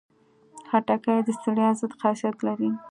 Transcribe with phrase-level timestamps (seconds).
[0.69, 2.69] خټکی د ستړیا ضد خاصیت لري.